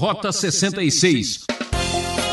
[0.00, 1.44] Rota 66.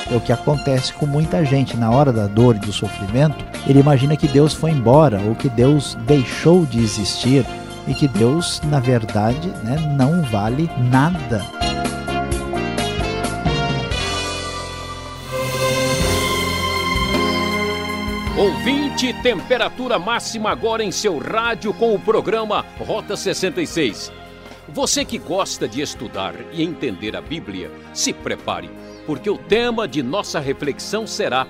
[0.09, 3.45] É o que acontece com muita gente na hora da dor e do sofrimento.
[3.67, 7.45] Ele imagina que Deus foi embora ou que Deus deixou de existir
[7.85, 11.45] e que Deus, na verdade, né, não vale nada.
[18.37, 24.09] Ouvinte, temperatura máxima agora em seu rádio com o programa Rota 66.
[24.69, 28.69] Você que gosta de estudar e entender a Bíblia, se prepare,
[29.05, 31.47] porque o tema de nossa reflexão será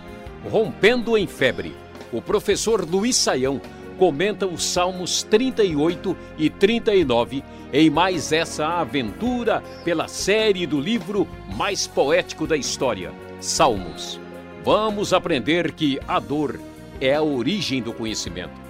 [0.50, 1.76] Rompendo em Febre.
[2.14, 3.60] O professor Luiz Saião
[3.98, 11.88] comenta os Salmos 38 e 39 em mais essa aventura pela série do livro mais
[11.88, 14.20] poético da história, Salmos.
[14.64, 16.60] Vamos aprender que a dor
[17.02, 18.67] é a origem do conhecimento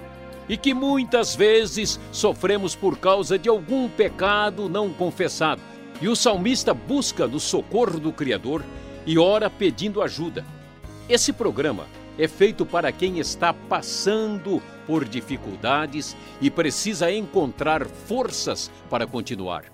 [0.48, 5.60] e que muitas vezes sofremos por causa de algum pecado não confessado.
[6.00, 8.64] E o salmista busca no socorro do Criador
[9.04, 10.44] e ora pedindo ajuda.
[11.08, 11.86] Esse programa
[12.18, 19.66] é feito para quem está passando por dificuldades e precisa encontrar forças para continuar.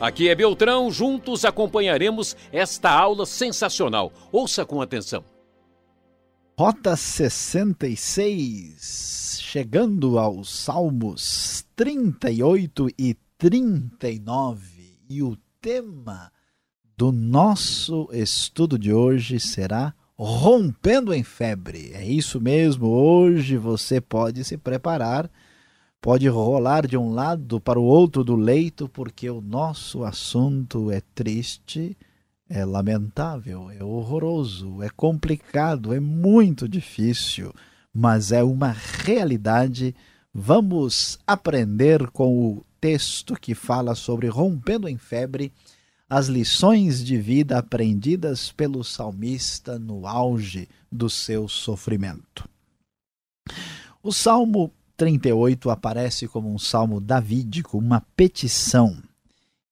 [0.00, 4.12] Aqui é Beltrão, juntos acompanharemos esta aula sensacional.
[4.32, 5.24] Ouça com atenção.
[6.58, 9.21] Rota 66,
[9.52, 14.96] chegando aos Salmos 38 e 39.
[15.10, 16.32] E o tema
[16.96, 21.92] do nosso estudo de hoje será Rompendo em Febre.
[21.92, 25.30] É isso mesmo, hoje você pode se preparar,
[26.00, 31.02] pode rolar de um lado para o outro do leito, porque o nosso assunto é
[31.14, 31.94] triste
[32.48, 37.52] é lamentável, é horroroso, é complicado, é muito difícil,
[37.92, 39.94] mas é uma realidade.
[40.32, 45.52] Vamos aprender com o texto que fala sobre rompendo em febre
[46.08, 52.48] as lições de vida aprendidas pelo salmista no auge do seu sofrimento.
[54.02, 59.02] O Salmo 38 aparece como um salmo davídico, uma petição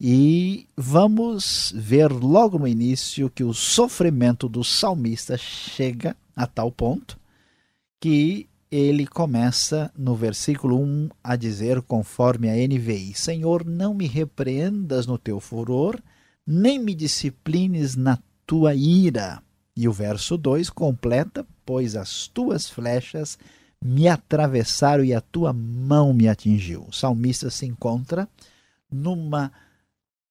[0.00, 7.19] e vamos ver logo no início que o sofrimento do salmista chega a tal ponto
[8.00, 15.06] que ele começa no versículo 1 a dizer, conforme a NVI: Senhor, não me repreendas
[15.06, 16.00] no teu furor,
[16.46, 19.42] nem me disciplines na tua ira.
[19.76, 23.38] E o verso 2 completa: Pois as tuas flechas
[23.82, 26.86] me atravessaram e a tua mão me atingiu.
[26.88, 28.28] O salmista se encontra
[28.90, 29.52] numa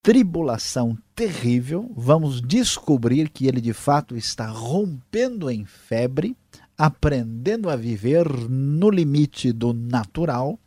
[0.01, 6.37] tribulação terrível, vamos descobrir que ele de fato está rompendo em febre,
[6.79, 10.57] aprendendo a viver no limite do natural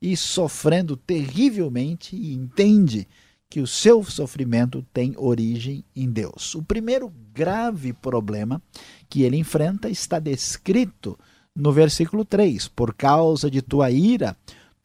[0.00, 3.06] e sofrendo terrivelmente e entende
[3.50, 6.54] que o seu sofrimento tem origem em Deus.
[6.54, 8.62] O primeiro grave problema
[9.08, 11.18] que ele enfrenta está descrito
[11.54, 14.34] no versículo 3: Por causa de tua ira,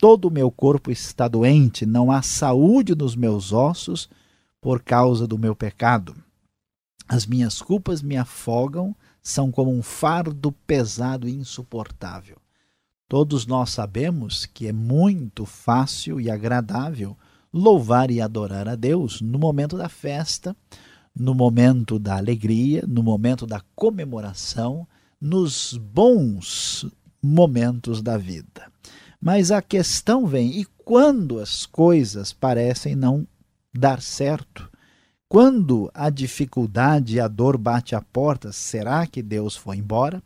[0.02, 4.10] Todo o meu corpo está doente, não há saúde nos meus ossos
[4.60, 6.16] por causa do meu pecado.
[7.08, 12.38] As minhas culpas me afogam, são como um fardo pesado e insuportável.
[13.08, 17.18] Todos nós sabemos que é muito fácil e agradável
[17.54, 20.56] louvar e adorar a Deus no momento da festa,
[21.14, 24.88] no momento da alegria, no momento da comemoração,
[25.20, 26.86] nos bons
[27.22, 28.72] momentos da vida.
[29.20, 33.28] Mas a questão vem: e quando as coisas parecem não
[33.74, 34.71] dar certo?
[35.32, 40.22] Quando a dificuldade e a dor bate à porta, será que Deus foi embora?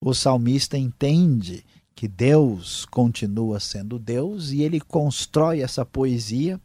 [0.00, 6.60] O salmista entende que Deus continua sendo Deus e ele constrói essa poesia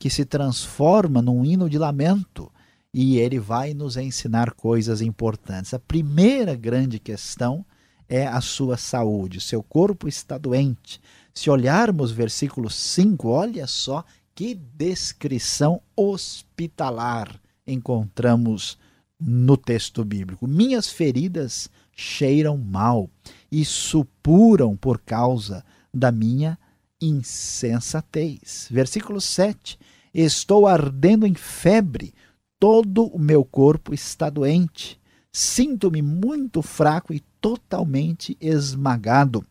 [0.00, 2.50] que se transforma num hino de lamento
[2.92, 5.72] e ele vai nos ensinar coisas importantes.
[5.72, 7.64] A primeira grande questão
[8.08, 9.40] é a sua saúde.
[9.40, 11.00] Seu corpo está doente.
[11.32, 14.04] Se olharmos versículo 5, olha só
[14.38, 18.78] que descrição hospitalar encontramos
[19.18, 20.46] no texto bíblico.
[20.46, 23.10] Minhas feridas cheiram mal
[23.50, 26.56] e supuram por causa da minha
[27.02, 28.68] insensatez.
[28.70, 29.76] Versículo 7.
[30.14, 32.14] Estou ardendo em febre,
[32.60, 35.00] todo o meu corpo está doente.
[35.32, 39.44] Sinto-me muito fraco e totalmente esmagado.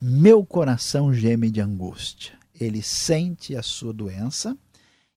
[0.00, 2.39] Meu coração geme de angústia.
[2.60, 4.56] Ele sente a sua doença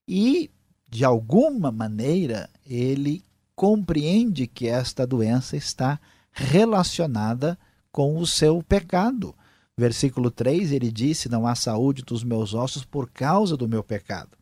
[0.08, 0.50] e,
[0.88, 3.22] de alguma maneira, ele
[3.54, 6.00] compreende que esta doença está
[6.32, 7.58] relacionada
[7.92, 9.34] com o seu pecado.
[9.76, 14.36] Versículo 3, ele disse: Não há saúde dos meus ossos por causa do meu pecado.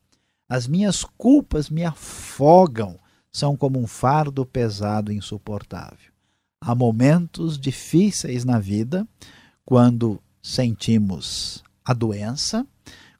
[0.49, 2.99] As minhas culpas me afogam,
[3.31, 6.13] são como um fardo pesado e insuportável.
[6.61, 9.09] Há momentos difíceis na vida
[9.65, 12.67] quando sentimos a doença,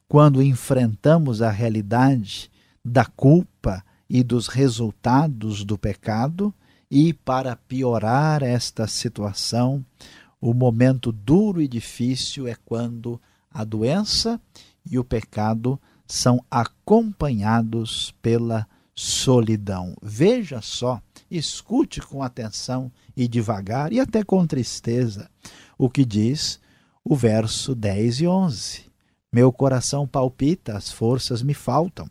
[0.07, 2.51] quando enfrentamos a realidade
[2.83, 6.53] da culpa e dos resultados do pecado,
[6.89, 9.83] e para piorar esta situação,
[10.39, 13.19] o momento duro e difícil é quando
[13.51, 14.39] a doença
[14.85, 19.95] e o pecado são acompanhados pela solidão.
[20.01, 21.01] Veja só,
[21.31, 25.29] escute com atenção e devagar e até com tristeza
[25.77, 26.59] o que diz
[27.03, 28.85] o verso 10 e 11.
[29.31, 32.07] Meu coração palpita, as forças me faltam.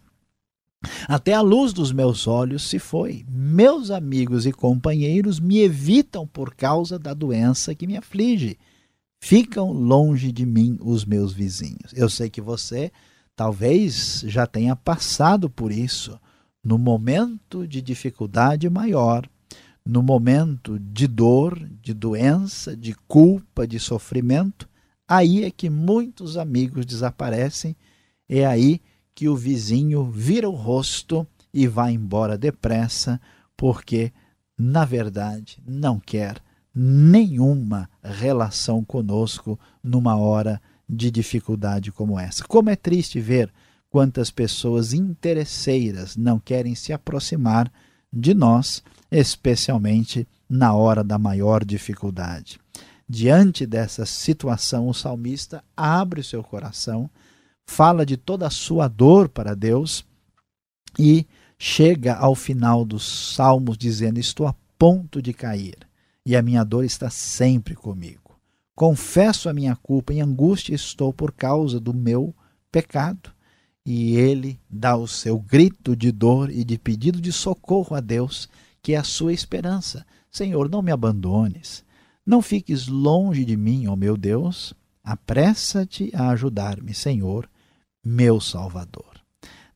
[1.06, 3.24] Até a luz dos meus olhos se foi.
[3.28, 8.58] Meus amigos e companheiros me evitam por causa da doença que me aflige.
[9.20, 11.92] Ficam longe de mim os meus vizinhos.
[11.94, 12.90] Eu sei que você
[13.36, 16.18] talvez já tenha passado por isso.
[16.64, 19.28] No momento de dificuldade maior,
[19.84, 24.68] no momento de dor, de doença, de culpa, de sofrimento,
[25.16, 27.76] aí é que muitos amigos desaparecem,
[28.26, 28.80] é aí
[29.14, 33.20] que o vizinho vira o rosto e vai embora depressa,
[33.54, 34.10] porque,
[34.56, 36.40] na verdade, não quer
[36.74, 42.44] nenhuma relação conosco numa hora de dificuldade como essa.
[42.44, 43.52] Como é triste ver
[43.90, 47.70] quantas pessoas interesseiras não querem se aproximar
[48.10, 52.61] de nós, especialmente na hora da maior dificuldade.
[53.14, 57.10] Diante dessa situação, o salmista abre o seu coração,
[57.66, 60.02] fala de toda a sua dor para Deus
[60.98, 61.26] e
[61.58, 65.76] chega ao final dos salmos dizendo: Estou a ponto de cair
[66.24, 68.40] e a minha dor está sempre comigo.
[68.74, 72.34] Confesso a minha culpa, em angústia estou por causa do meu
[72.72, 73.30] pecado
[73.84, 78.48] e ele dá o seu grito de dor e de pedido de socorro a Deus,
[78.80, 80.06] que é a sua esperança.
[80.30, 81.84] Senhor, não me abandones.
[82.24, 84.74] Não fiques longe de mim, ó meu Deus.
[85.02, 87.48] Apressa-te a ajudar-me, Senhor,
[88.04, 89.20] meu Salvador.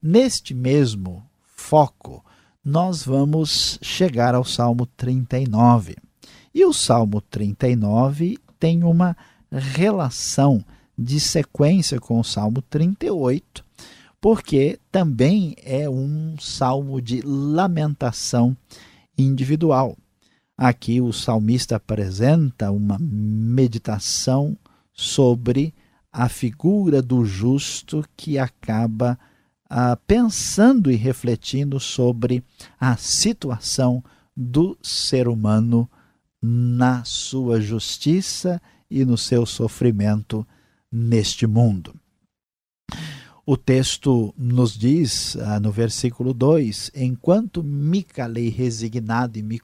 [0.01, 2.25] Neste mesmo foco,
[2.65, 5.97] nós vamos chegar ao Salmo 39.
[6.55, 9.17] E o Salmo 39 tem uma
[9.51, 10.65] relação
[10.97, 13.65] de sequência com o Salmo 38,
[14.21, 18.57] porque também é um salmo de lamentação
[19.19, 19.97] individual.
[20.59, 24.57] Aqui o salmista apresenta uma meditação
[24.93, 25.75] sobre
[26.11, 29.19] a figura do justo que acaba
[29.69, 32.43] ah, pensando e refletindo sobre
[32.81, 34.03] a situação
[34.35, 35.91] do ser humano
[36.41, 38.61] na sua justiça
[38.91, 40.47] e no seu sofrimento
[40.91, 41.95] neste mundo.
[43.45, 49.61] O texto nos diz, ah, no versículo 2: Enquanto me calei resignado e me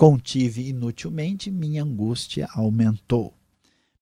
[0.00, 3.34] contive inutilmente, minha angústia aumentou.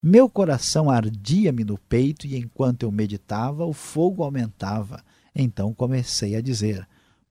[0.00, 5.02] Meu coração ardia-me no peito e enquanto eu meditava, o fogo aumentava.
[5.34, 6.86] Então comecei a dizer: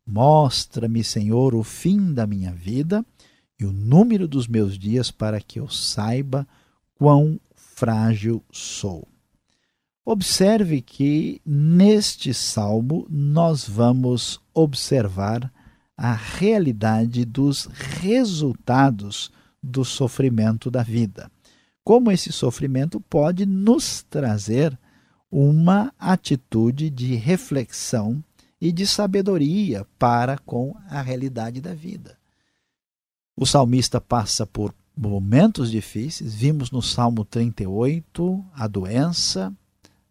[0.06, 3.06] Mostra-me, Senhor, o fim da minha vida
[3.58, 6.46] e o número dos meus dias para que eu saiba
[6.96, 9.08] quão frágil sou.
[10.04, 15.54] Observe que neste salmo nós vamos observar
[15.98, 21.32] a realidade dos resultados do sofrimento da vida.
[21.84, 24.78] Como esse sofrimento pode nos trazer
[25.32, 28.24] uma atitude de reflexão
[28.62, 32.18] e de sabedoria para com a realidade da vida.
[33.36, 39.54] O salmista passa por momentos difíceis, vimos no Salmo 38 a doença,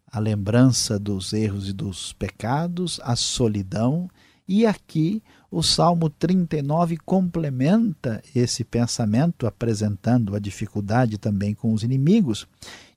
[0.09, 4.09] a lembrança dos erros e dos pecados, a solidão,
[4.47, 12.47] e aqui o Salmo 39 complementa esse pensamento, apresentando a dificuldade também com os inimigos,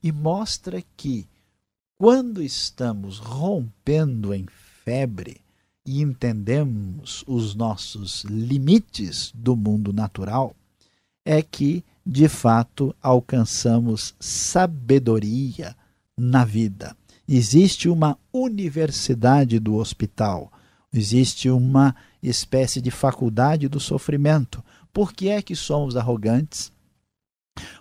[0.02, 1.26] e mostra que
[1.96, 4.46] quando estamos rompendo em
[4.84, 5.40] febre
[5.86, 10.54] e entendemos os nossos limites do mundo natural,
[11.24, 15.76] é que, de fato, alcançamos sabedoria
[16.16, 16.96] na vida.
[17.28, 20.50] Existe uma universidade do hospital,
[20.92, 24.62] existe uma espécie de faculdade do sofrimento.
[24.92, 26.72] Por que é que somos arrogantes?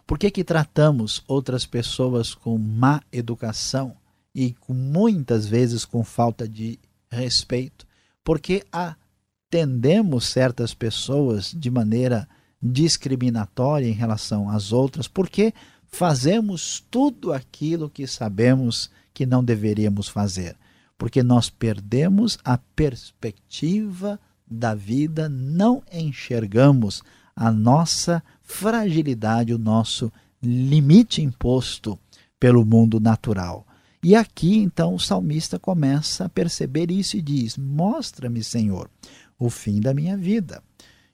[0.06, 3.96] Por que, que tratamos outras pessoas com má educação
[4.34, 6.80] e com, muitas vezes com falta de
[7.12, 7.88] respeito?
[8.24, 12.28] Porque atendemos certas pessoas de maneira
[12.62, 15.08] discriminatória em relação às outras?
[15.08, 15.54] Porque
[15.86, 20.56] fazemos tudo aquilo que sabemos que não deveríamos fazer.
[21.00, 24.20] porque nós perdemos a perspectiva
[24.50, 27.04] da vida, não enxergamos
[27.36, 32.00] a nossa fragilidade, o nosso limite imposto
[32.40, 33.66] pelo mundo natural.
[34.02, 38.90] E aqui então o salmista começa a perceber isso e diz: Mostra-me, Senhor,
[39.38, 40.64] o fim da minha vida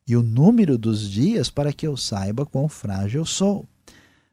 [0.07, 3.65] e o número dos dias para que eu saiba quão frágil sou.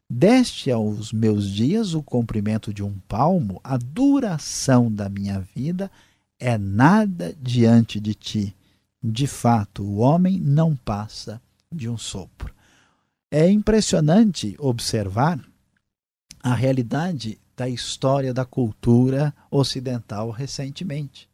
[0.08, 5.90] Deste aos meus dias o comprimento de um palmo, a duração da minha vida
[6.38, 8.54] é nada diante de ti.
[9.02, 12.54] De fato, o homem não passa de um sopro.
[13.30, 15.40] É impressionante observar
[16.42, 21.28] a realidade da história da cultura ocidental recentemente.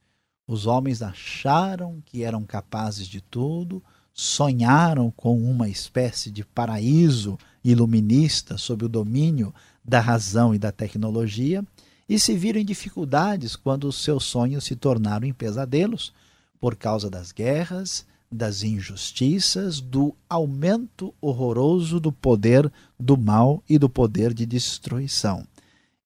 [0.46, 3.82] Os homens acharam que eram capazes de tudo,
[4.14, 11.62] sonharam com uma espécie de paraíso iluminista sob o domínio da razão e da tecnologia
[12.08, 16.12] e se viram em dificuldades quando os seus sonhos se tornaram em pesadelos
[16.60, 23.88] por causa das guerras, das injustiças, do aumento horroroso do poder do mal e do
[23.88, 25.46] poder de destruição.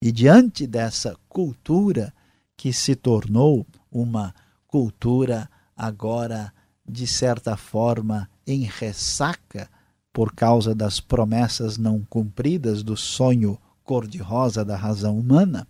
[0.01, 2.13] E diante dessa cultura
[2.57, 4.35] que se tornou uma
[4.67, 6.53] cultura agora
[6.89, 9.69] de certa forma em ressaca
[10.13, 15.67] por causa das promessas não cumpridas do sonho cor-de-rosa da razão humana,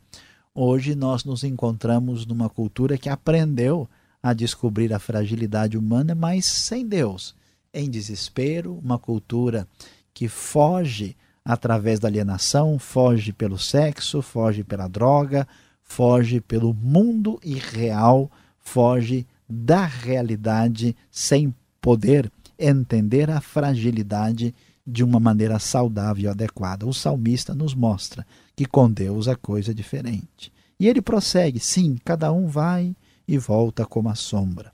[0.55, 3.89] hoje nós nos encontramos numa cultura que aprendeu
[4.33, 7.35] descobrir a fragilidade humana, mas sem Deus,
[7.75, 9.67] em desespero, uma cultura
[10.15, 15.49] que foge através da alienação, foge pelo sexo, foge pela droga,
[15.83, 24.55] foge pelo mundo irreal, foge da realidade sem poder entender a fragilidade
[24.87, 26.87] de uma maneira saudável e adequada.
[26.87, 30.53] O salmista nos mostra que com Deus a coisa é diferente.
[30.79, 32.95] E ele prossegue: sim, cada um vai
[33.27, 34.73] e volta como a sombra.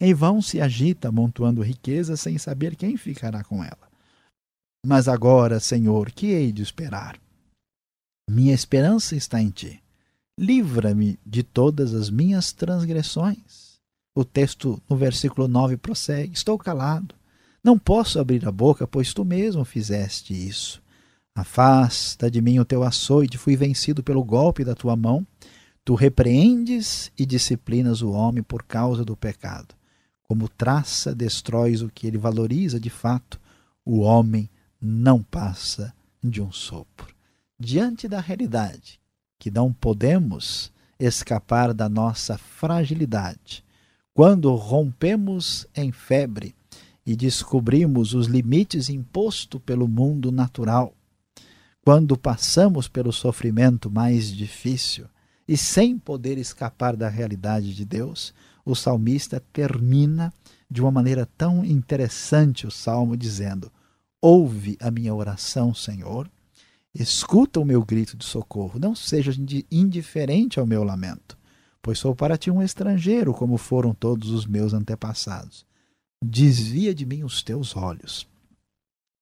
[0.00, 3.90] Em vão se agita, amontoando riqueza, sem saber quem ficará com ela.
[4.84, 7.20] Mas agora, Senhor, que hei de esperar?
[8.28, 9.82] Minha esperança está em ti.
[10.38, 13.78] Livra-me de todas as minhas transgressões.
[14.16, 17.14] O texto no versículo 9 prossegue: Estou calado,
[17.62, 20.82] não posso abrir a boca, pois tu mesmo fizeste isso.
[21.36, 25.26] Afasta de mim o teu açoite, fui vencido pelo golpe da tua mão.
[25.84, 29.74] Tu repreendes e disciplinas o homem por causa do pecado.
[30.22, 33.40] Como traça, destróis o que ele valoriza de fato.
[33.84, 34.48] O homem
[34.80, 37.14] não passa de um sopro.
[37.58, 39.00] Diante da realidade
[39.38, 43.64] que não podemos escapar da nossa fragilidade,
[44.12, 46.54] quando rompemos em febre
[47.06, 50.94] e descobrimos os limites impostos pelo mundo natural,
[51.82, 55.06] quando passamos pelo sofrimento mais difícil
[55.50, 58.32] e sem poder escapar da realidade de Deus,
[58.64, 60.32] o salmista termina
[60.70, 63.72] de uma maneira tão interessante o salmo dizendo:
[64.22, 66.30] Ouve a minha oração, Senhor,
[66.94, 69.32] escuta o meu grito de socorro, não seja
[69.70, 71.36] indiferente ao meu lamento,
[71.82, 75.68] pois sou para ti um estrangeiro, como foram todos os meus antepassados
[76.22, 78.28] desvia de mim os teus olhos,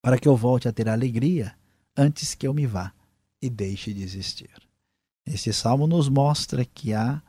[0.02, 1.54] para que eu volte a ter alegria
[1.97, 2.92] antes que eu me vá
[3.40, 4.67] e deixe de existir.
[5.30, 7.20] Este salmo nos mostra que há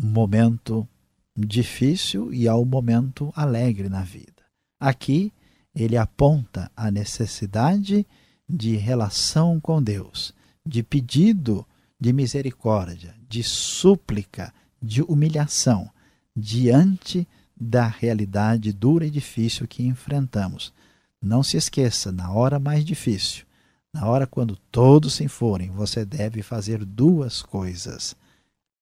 [0.00, 0.88] um momento
[1.36, 4.44] difícil e há um momento alegre na vida.
[4.78, 5.32] Aqui
[5.74, 8.06] ele aponta a necessidade
[8.48, 10.32] de relação com Deus,
[10.64, 11.66] de pedido
[12.00, 15.90] de misericórdia, de súplica, de humilhação
[16.36, 17.26] diante
[17.60, 20.72] da realidade dura e difícil que enfrentamos.
[21.20, 23.44] Não se esqueça, na hora mais difícil,
[23.92, 28.16] na hora quando todos se forem, você deve fazer duas coisas: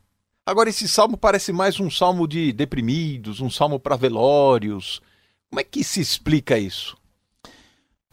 [0.44, 5.00] Agora, esse salmo parece mais um salmo de deprimidos, um salmo para velórios.
[5.48, 6.96] Como é que se explica isso?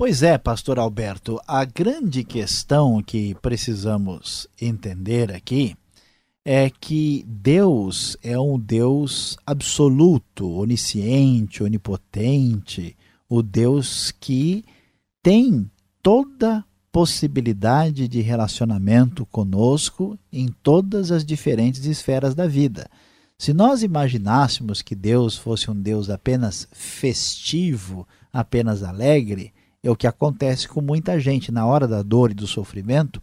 [0.03, 5.75] Pois é, pastor Alberto, a grande questão que precisamos entender aqui
[6.43, 12.97] é que Deus é um Deus absoluto, onisciente, onipotente,
[13.29, 14.65] o Deus que
[15.21, 15.69] tem
[16.01, 22.89] toda possibilidade de relacionamento conosco em todas as diferentes esferas da vida.
[23.37, 30.07] Se nós imaginássemos que Deus fosse um Deus apenas festivo, apenas alegre, é o que
[30.07, 33.21] acontece com muita gente na hora da dor e do sofrimento.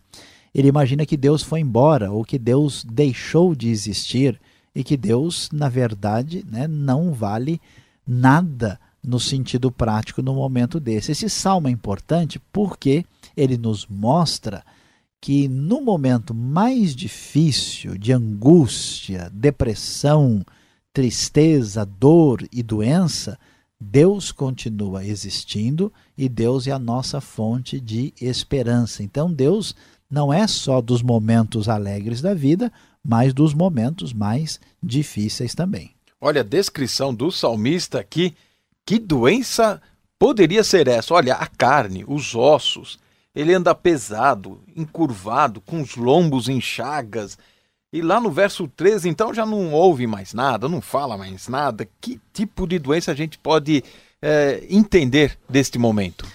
[0.55, 4.41] Ele imagina que Deus foi embora ou que Deus deixou de existir
[4.75, 7.61] e que Deus, na verdade, né, não vale
[8.07, 11.13] nada no sentido prático no momento desse.
[11.13, 13.05] Esse salmo é importante porque
[13.37, 14.65] ele nos mostra
[15.21, 20.45] que no momento mais difícil de angústia, depressão,
[20.93, 23.39] tristeza, dor e doença,
[23.81, 29.03] Deus continua existindo e Deus é a nossa fonte de esperança.
[29.03, 29.75] Então, Deus
[30.11, 32.73] não é só dos momentos alegres da vida,
[33.05, 35.93] mas dos momentos mais difíceis também.
[36.21, 38.35] Olha a descrição do salmista aqui.
[38.85, 39.81] Que doença
[40.19, 41.15] poderia ser essa?
[41.15, 42.99] Olha, a carne, os ossos.
[43.35, 47.39] Ele anda pesado, encurvado, com os lombos em chagas
[47.93, 51.89] e lá no verso 13, então, já não ouve mais nada, não fala mais nada.
[52.01, 53.83] Que tipo de doença a gente pode
[54.21, 56.27] é, entender deste momento?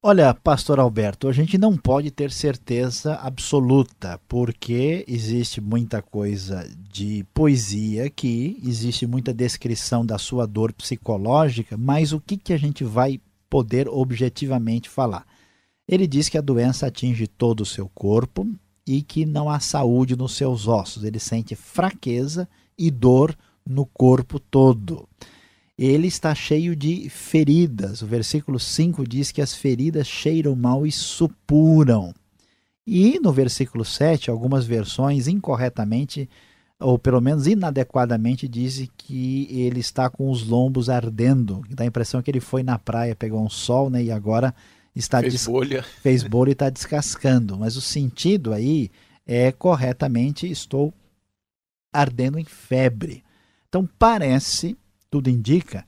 [0.00, 7.26] Olha, pastor Alberto, a gente não pode ter certeza absoluta, porque existe muita coisa de
[7.34, 12.84] poesia aqui, existe muita descrição da sua dor psicológica, mas o que, que a gente
[12.84, 13.20] vai
[13.50, 15.26] poder objetivamente falar?
[15.86, 18.46] Ele diz que a doença atinge todo o seu corpo,
[18.88, 21.04] e que não há saúde nos seus ossos.
[21.04, 25.06] Ele sente fraqueza e dor no corpo todo.
[25.78, 28.00] Ele está cheio de feridas.
[28.00, 32.14] O versículo 5 diz que as feridas cheiram mal e supuram.
[32.86, 36.28] E no versículo 7, algumas versões incorretamente,
[36.80, 41.62] ou pelo menos inadequadamente, dizem que ele está com os lombos ardendo.
[41.68, 44.54] Dá a impressão que ele foi na praia, pegou um sol né, e agora
[44.98, 45.82] está fez bolha.
[45.82, 47.56] fez bolha e está descascando.
[47.56, 48.90] Mas o sentido aí
[49.26, 50.92] é corretamente estou
[51.92, 53.24] ardendo em febre.
[53.68, 54.76] Então parece,
[55.10, 55.86] tudo indica,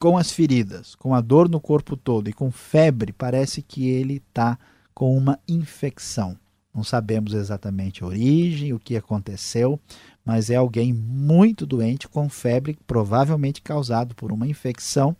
[0.00, 4.22] com as feridas, com a dor no corpo todo e com febre, parece que ele
[4.28, 4.58] está
[4.94, 6.36] com uma infecção.
[6.74, 9.80] Não sabemos exatamente a origem, o que aconteceu,
[10.24, 15.16] mas é alguém muito doente com febre, provavelmente causado por uma infecção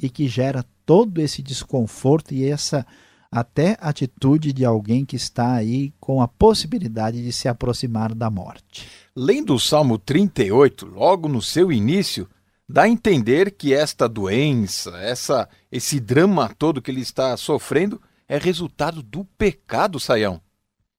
[0.00, 2.84] e que gera todo esse desconforto e essa
[3.30, 8.88] até atitude de alguém que está aí com a possibilidade de se aproximar da morte.
[9.14, 12.28] Lendo o Salmo 38, logo no seu início,
[12.68, 18.36] dá a entender que esta doença, essa esse drama todo que ele está sofrendo é
[18.36, 20.40] resultado do pecado, Saião.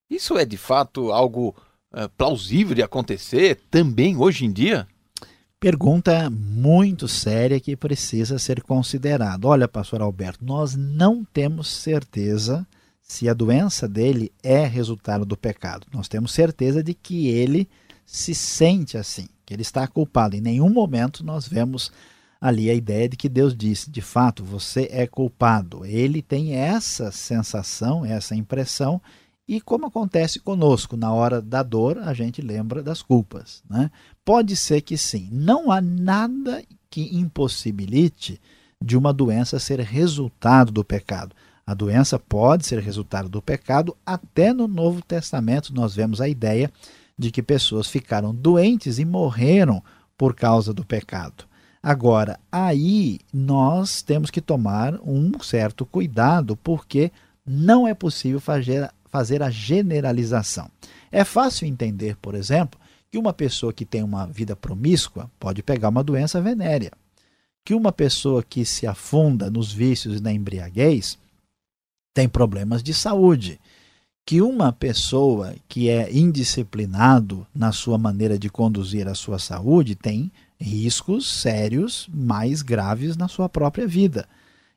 [0.09, 1.53] Isso é de fato algo
[1.93, 4.87] é, plausível de acontecer também hoje em dia?
[5.61, 9.47] Pergunta muito séria que precisa ser considerada.
[9.47, 12.65] Olha, pastor Alberto, nós não temos certeza
[12.99, 15.85] se a doença dele é resultado do pecado.
[15.93, 17.69] Nós temos certeza de que ele
[18.03, 20.35] se sente assim, que ele está culpado.
[20.35, 21.91] Em nenhum momento nós vemos
[22.41, 25.85] ali a ideia de que Deus disse, de fato, você é culpado.
[25.85, 28.99] Ele tem essa sensação, essa impressão,
[29.51, 33.61] e como acontece conosco, na hora da dor, a gente lembra das culpas.
[33.69, 33.91] Né?
[34.23, 35.27] Pode ser que sim.
[35.29, 38.39] Não há nada que impossibilite
[38.81, 41.35] de uma doença ser resultado do pecado.
[41.67, 46.71] A doença pode ser resultado do pecado, até no Novo Testamento nós vemos a ideia
[47.19, 49.83] de que pessoas ficaram doentes e morreram
[50.17, 51.43] por causa do pecado.
[51.83, 57.11] Agora, aí nós temos que tomar um certo cuidado, porque
[57.45, 60.71] não é possível fazer, fazer a generalização.
[61.11, 62.79] É fácil entender, por exemplo,
[63.11, 66.93] que uma pessoa que tem uma vida promíscua pode pegar uma doença venérea.
[67.63, 71.19] Que uma pessoa que se afunda nos vícios e na embriaguez
[72.13, 73.59] tem problemas de saúde.
[74.25, 80.31] Que uma pessoa que é indisciplinado na sua maneira de conduzir a sua saúde tem
[80.59, 84.27] riscos sérios mais graves na sua própria vida.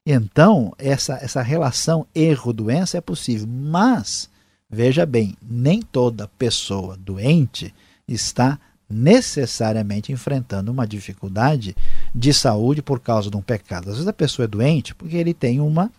[0.07, 4.29] Então, essa, essa relação erro-doença é possível, mas,
[4.69, 7.75] veja bem, nem toda pessoa doente
[8.07, 11.75] está necessariamente enfrentando uma dificuldade
[12.15, 13.89] de saúde por causa de um pecado.
[13.89, 15.91] Às vezes a pessoa é doente porque ele tem uma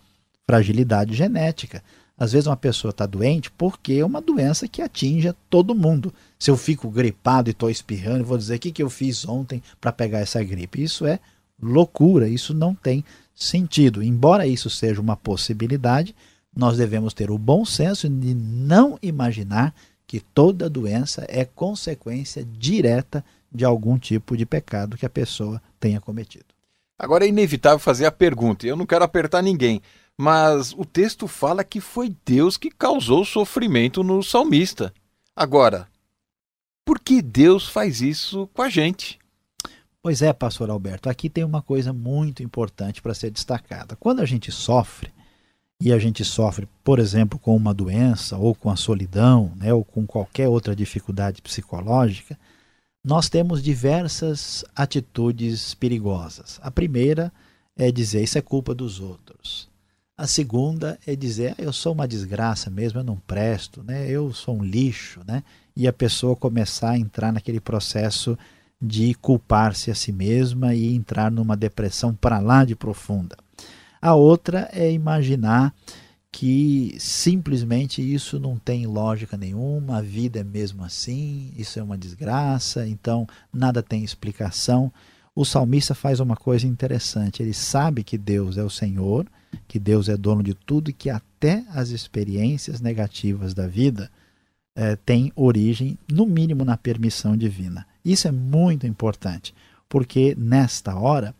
[0.46, 1.82] fragilidade genética.
[2.16, 6.14] Às vezes uma pessoa está doente porque é uma doença que atinge todo mundo.
[6.38, 9.60] Se eu fico gripado e estou espirrando, vou dizer o que, que eu fiz ontem
[9.80, 10.82] para pegar essa gripe.
[10.82, 11.18] Isso é
[11.60, 13.04] loucura, isso não tem
[13.36, 14.02] sentido.
[14.02, 16.16] Embora isso seja uma possibilidade,
[16.56, 19.74] nós devemos ter o bom senso de não imaginar
[20.06, 26.00] que toda doença é consequência direta de algum tipo de pecado que a pessoa tenha
[26.00, 26.46] cometido.
[26.98, 29.82] Agora é inevitável fazer a pergunta, e eu não quero apertar ninguém,
[30.16, 34.94] mas o texto fala que foi Deus que causou sofrimento no salmista.
[35.34, 35.86] Agora,
[36.84, 39.18] por que Deus faz isso com a gente?
[40.06, 43.96] Pois é, pastor Alberto, aqui tem uma coisa muito importante para ser destacada.
[43.96, 45.12] Quando a gente sofre,
[45.80, 49.84] e a gente sofre, por exemplo, com uma doença, ou com a solidão, né, ou
[49.84, 52.38] com qualquer outra dificuldade psicológica,
[53.04, 56.60] nós temos diversas atitudes perigosas.
[56.62, 57.32] A primeira
[57.76, 59.68] é dizer isso é culpa dos outros.
[60.16, 64.08] A segunda é dizer ah, eu sou uma desgraça mesmo, eu não presto, né?
[64.08, 65.42] eu sou um lixo, né?
[65.74, 68.38] e a pessoa começar a entrar naquele processo
[68.80, 73.36] de culpar-se a si mesma e entrar numa depressão para lá de profunda.
[74.00, 75.74] A outra é imaginar
[76.30, 81.96] que simplesmente isso não tem lógica nenhuma, a vida é mesmo assim, isso é uma
[81.96, 84.92] desgraça, então nada tem explicação.
[85.34, 89.26] O salmista faz uma coisa interessante, ele sabe que Deus é o Senhor,
[89.66, 94.10] que Deus é dono de tudo e que até as experiências negativas da vida
[94.74, 97.86] é, têm origem, no mínimo, na permissão divina.
[98.06, 99.52] Isso é muito importante,
[99.88, 101.34] porque nesta hora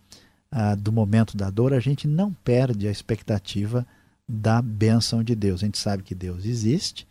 [0.51, 3.87] ah, do momento da dor, a gente não perde a expectativa
[4.29, 5.63] da bênção de Deus.
[5.63, 7.07] A gente sabe que Deus existe,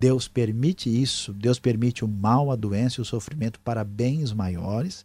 [0.00, 5.04] Deus permite isso, Deus permite o mal, a doença e o sofrimento para bens maiores.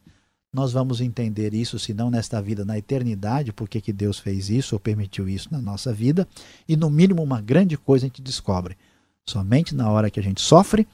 [0.54, 4.76] Nós vamos entender isso, se não nesta vida, na eternidade, porque que Deus fez isso
[4.76, 6.26] ou permitiu isso na nossa vida.
[6.68, 8.78] E no mínimo, uma grande coisa a gente descobre.
[9.28, 10.88] Somente na hora que a gente sofre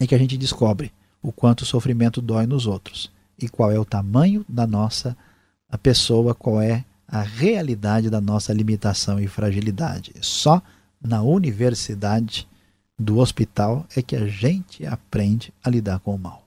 [0.00, 0.92] é que a gente descobre
[1.28, 5.14] o quanto o sofrimento dói nos outros e qual é o tamanho da nossa
[5.68, 10.14] a pessoa, qual é a realidade da nossa limitação e fragilidade.
[10.22, 10.62] Só
[11.00, 12.48] na universidade
[12.98, 16.42] do hospital é que a gente aprende a lidar com o mal.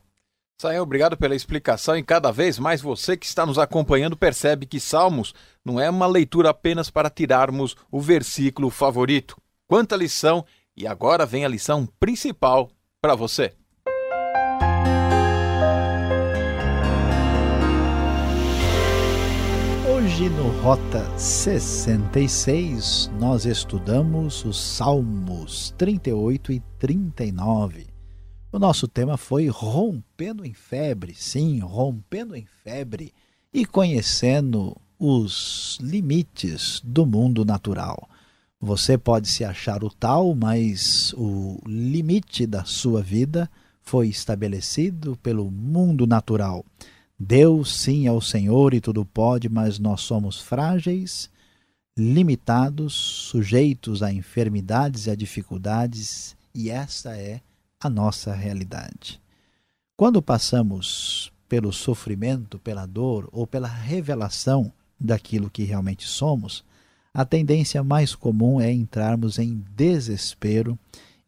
[0.59, 4.79] Sael, obrigado pela explicação e cada vez mais você que está nos acompanhando percebe que
[4.79, 9.37] Salmos não é uma leitura apenas para tirarmos o versículo favorito.
[9.67, 10.43] Quanta lição!
[10.75, 13.53] E agora vem a lição principal para você.
[20.21, 27.87] Hoje no Rota 66 nós estudamos os Salmos 38 e 39.
[28.51, 33.11] O nosso tema foi Rompendo em Febre, sim, rompendo em febre
[33.51, 38.07] e conhecendo os limites do mundo natural.
[38.59, 43.49] Você pode se achar o tal, mas o limite da sua vida
[43.81, 46.63] foi estabelecido pelo mundo natural.
[47.23, 51.29] Deus sim é o Senhor e tudo pode, mas nós somos frágeis,
[51.95, 57.39] limitados, sujeitos a enfermidades e a dificuldades, e essa é
[57.79, 59.21] a nossa realidade.
[59.95, 66.63] Quando passamos pelo sofrimento, pela dor ou pela revelação daquilo que realmente somos,
[67.13, 70.77] a tendência mais comum é entrarmos em desespero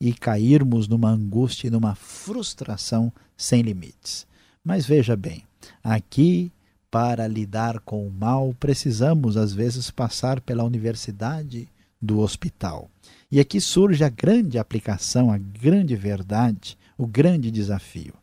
[0.01, 4.25] e cairmos numa angústia e numa frustração sem limites.
[4.63, 5.43] Mas veja bem,
[5.84, 6.52] Aqui,
[6.89, 11.67] para lidar com o mal, precisamos às vezes passar pela universidade
[12.02, 12.89] do hospital.
[13.32, 18.13] E aqui surge a grande aplicação, a grande verdade, o grande desafio.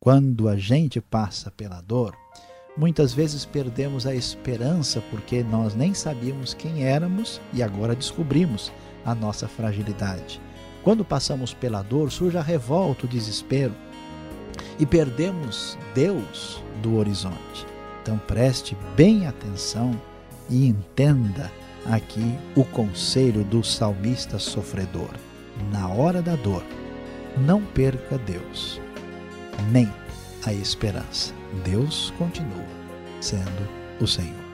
[0.00, 2.14] Quando a gente passa pela dor,
[2.76, 8.72] muitas vezes perdemos a esperança porque nós nem sabíamos quem éramos e agora descobrimos
[9.04, 10.40] a nossa fragilidade.
[10.84, 13.74] Quando passamos pela dor, surge a revolta, o desespero
[14.78, 17.66] e perdemos Deus do horizonte.
[18.02, 20.00] Então preste bem atenção
[20.48, 21.50] e entenda
[21.86, 25.10] aqui o conselho do salmista sofredor.
[25.72, 26.64] Na hora da dor,
[27.36, 28.80] não perca Deus,
[29.70, 29.92] nem
[30.46, 31.34] a esperança.
[31.64, 32.66] Deus continua
[33.20, 33.68] sendo
[34.00, 34.47] o Senhor.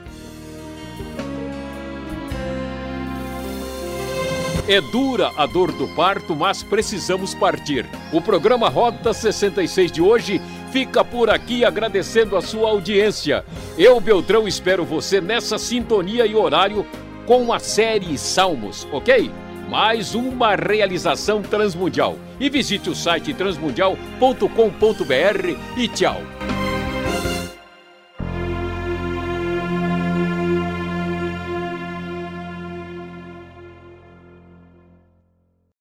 [4.67, 7.85] É dura a dor do parto, mas precisamos partir.
[8.11, 13.45] O programa Rota 66 de hoje fica por aqui agradecendo a sua audiência.
[13.77, 16.83] Eu, Beltrão, espero você nessa sintonia e horário
[17.27, 19.29] com a série Salmos, ok?
[19.69, 22.17] Mais uma realização transmundial.
[22.39, 26.21] E visite o site transmundial.com.br e tchau.